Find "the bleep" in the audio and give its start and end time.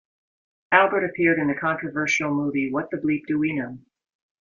2.89-3.27